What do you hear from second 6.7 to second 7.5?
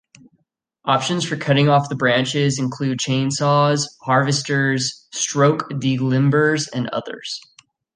and others.